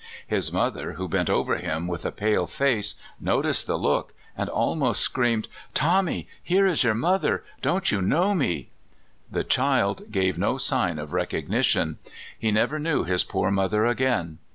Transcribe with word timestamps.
His 0.25 0.51
mother, 0.51 0.93
who 0.93 1.07
bent 1.07 1.29
over 1.29 1.57
him 1.57 1.85
with 1.85 2.07
a 2.07 2.11
pale 2.11 2.47
face, 2.47 2.95
noticed 3.19 3.67
the 3.67 3.75
look, 3.77 4.15
and 4.35 4.49
almost 4.49 4.99
screamed:' 5.01 5.47
Tommy, 5.75 6.27
here 6.41 6.65
is 6.65 6.83
your 6.83 6.95
mother! 6.95 7.43
Don't 7.61 7.91
you 7.91 8.01
know 8.01 8.33
me?" 8.33 8.71
The 9.31 9.43
child 9.43 10.11
gave 10.11 10.39
no 10.39 10.57
sign 10.57 10.97
of 10.97 11.13
recognition. 11.13 11.99
He 12.39 12.49
never 12.49 12.79
knew 12.79 13.03
his 13.03 13.23
poor 13.23 13.51
mother 13.51 13.85
again. 13.85 14.39